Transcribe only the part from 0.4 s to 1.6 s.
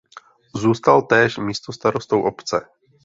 Zůstal též